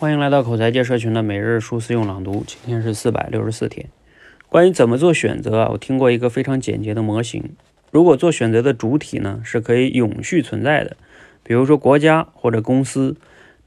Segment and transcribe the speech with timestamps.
[0.00, 3.90] 欢迎来到口才界社群的每日数字用朗读，今天是四百六十四天。
[4.48, 7.50] 关于怎么做选择啊，我听过一个非常简洁的模型。
[7.90, 10.96] 如果做选择的主体呢是可以永续存在的，
[11.42, 13.14] 比如说国家或者公司，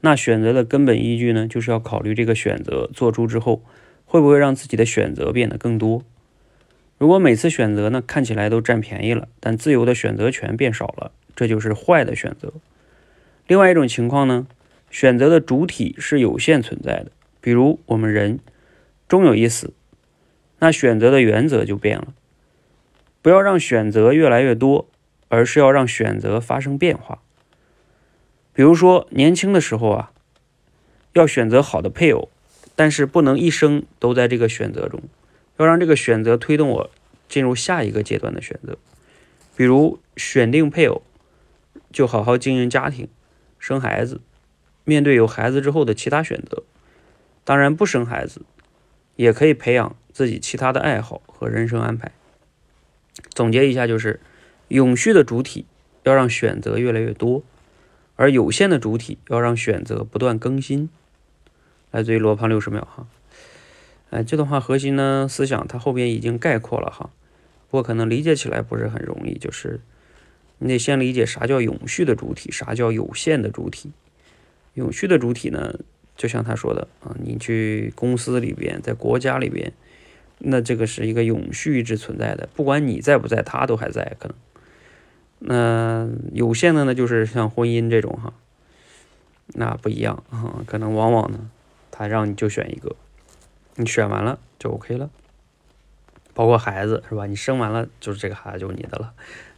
[0.00, 3.62] 那选择的根本依据呢，就是要考虑这个选择做出之后，
[4.04, 6.02] 会不会让自己的选择变得更多。
[6.98, 12.52] 如果每次选择呢看起来都占便宜了，但自由的选择权变少了，这就是坏的选择。
[13.46, 14.48] 另外一种情况呢？
[14.94, 18.38] 选择的主体是有限存在的，比如我们人
[19.08, 19.72] 终有一死，
[20.60, 22.14] 那选择的原则就变了。
[23.20, 24.88] 不要让选择越来越多，
[25.26, 27.20] 而是要让选择发生变化。
[28.52, 30.12] 比如说年轻的时候啊，
[31.14, 32.30] 要选择好的配偶，
[32.76, 35.02] 但是不能一生都在这个选择中，
[35.56, 36.90] 要让这个选择推动我
[37.28, 38.78] 进入下一个阶段的选择。
[39.56, 41.02] 比如选定配偶，
[41.90, 43.08] 就好好经营家庭，
[43.58, 44.20] 生孩子。
[44.84, 46.62] 面对有孩子之后的其他选择，
[47.42, 48.42] 当然不生孩子
[49.16, 52.12] 也可以培养自己其他的爱好和人生安排。
[53.30, 54.20] 总结一下就是：
[54.68, 55.66] 永续的主体
[56.02, 57.42] 要让选择越来越多，
[58.16, 60.90] 而有限的主体要让选择不断更新。
[61.90, 63.06] 来自于罗胖六十秒哈，
[64.10, 67.10] 哎，这段话核心呢思想它后边已经概括了哈，
[67.70, 69.80] 不过可能理解起来不是很容易，就是
[70.58, 73.92] 你得先理解啥叫永续的主体，啥叫有限的主体。
[74.74, 75.78] 永续的主体呢，
[76.16, 79.72] 就像他说的啊，你去公司里边，在国家里边，
[80.38, 84.36] 那这个是一个永续一直存在的，不管你在不在，他都还在可能。
[85.46, 88.32] 那有限的呢，就是像婚姻这种哈，
[89.48, 91.50] 那不一样啊，可能往往呢，
[91.90, 92.96] 他让你就选一个，
[93.76, 95.10] 你选完了就 OK 了。
[96.32, 97.26] 包括孩子是吧？
[97.26, 99.12] 你生完了就是这个孩子就是你的了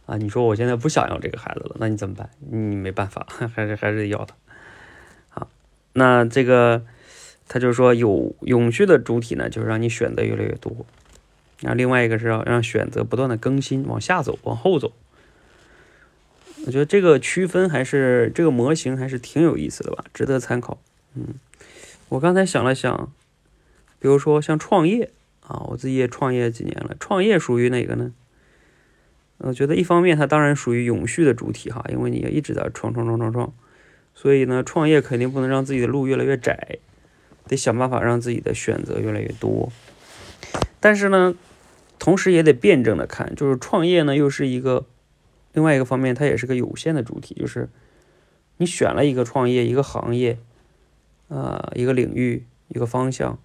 [0.05, 0.15] 啊。
[0.17, 2.29] 你说我现在不想要这个孩子了，那你怎么办？
[2.51, 4.35] 你没办法，还是还是要他。
[5.99, 6.85] 那这个，
[7.47, 10.85] 他就说有永续的主体呢，就是让你选择越来越多。
[11.61, 14.93] 那另外一个是要让选择不断的更新，往下走，往后走。
[16.67, 20.77] 我觉得这个区分还是这个模型还是挺有意思的吧，值得参考。
[21.15, 21.33] 嗯，
[22.09, 23.11] 我刚才想了想，
[23.97, 25.09] 比如说像创业
[25.41, 28.13] 啊，我自己也创业几年了，创业属于哪个呢？
[29.39, 33.51] 我觉得一方面它当然属于永续的主体哈，因为你要一直在创创创创创。
[34.19, 36.79] 所以呢，创业肯定不能让自己的路越来越窄，
[37.47, 39.71] 得想办法让自己的选择越来越多。
[40.79, 41.35] 但是呢，
[41.99, 44.87] 同时也得辩证的看，就是创业呢又是一个
[45.53, 47.35] 另外一个方面，它也是个有限的主体。
[47.35, 47.69] 就是
[48.57, 50.39] 你选了一个创业，一个行业，
[51.29, 53.37] 啊，一个领域，一个方向，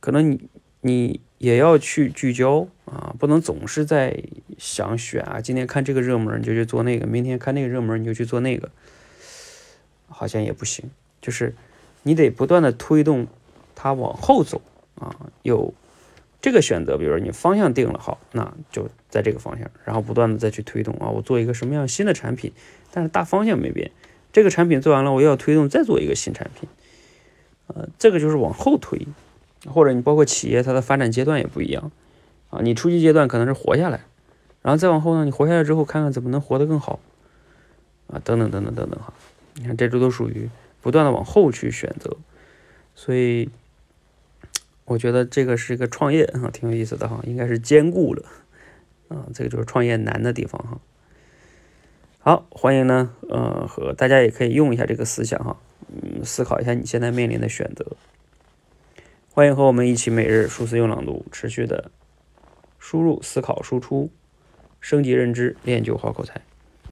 [0.00, 0.48] 可能你
[0.80, 4.22] 你也要去聚焦啊，不能总是在
[4.56, 8.70] 想选啊，今天看这个热门你就去做那个，明天看那个热门你就去做那个。
[10.14, 11.54] 好像也不行，就是
[12.02, 13.26] 你得不断的推动
[13.74, 14.62] 它往后走
[14.94, 15.14] 啊。
[15.42, 15.74] 有
[16.40, 21.08] 这个选择，比如说你方向定了好，那就在这个方向，然后不断的再去推动啊。
[21.08, 22.52] 我做一个什么样新的产品，
[22.92, 23.90] 但是大方向没变。
[24.32, 26.68] 这个产品做完了，我又要推动再做一个新产品，
[27.66, 29.06] 呃，这个就是往后推。
[29.66, 31.90] 或者你包括企业，它的发展阶段也不一样
[32.50, 32.60] 啊。
[32.62, 34.00] 你初级阶段可能是活下来，
[34.60, 37.00] 然后再往后呢，你活下来之后，看看怎么能活得更好
[38.08, 39.14] 啊，等等等等等等哈。
[39.54, 40.50] 你看，这都都属于
[40.82, 42.16] 不断的往后去选择，
[42.94, 43.48] 所以
[44.84, 48.24] 我觉得这个是一个创业啊，挺有意思的哈，应该是兼顾了
[49.08, 50.80] 啊，这个就是创业难的地方哈。
[52.18, 55.56] 好，欢迎呢，呃，和大家也可以用一下这个思想哈，
[55.88, 57.96] 嗯，思考一下你现在面临的选择。
[59.30, 61.90] 欢迎和我们一起每日数字用朗读，持续的
[62.78, 64.10] 输入、思考、输出，
[64.80, 66.40] 升级认知，练就好口才。